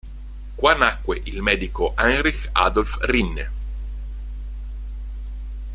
Qua 0.55 0.73
nacque 0.73 1.21
il 1.25 1.43
medico 1.43 1.93
Heinrich 1.95 2.49
Adolf 2.53 2.97
Rinne. 3.01 3.49